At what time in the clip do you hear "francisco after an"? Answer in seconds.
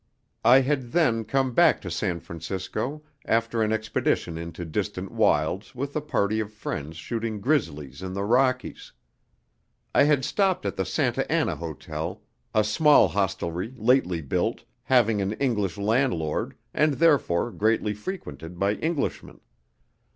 2.21-3.71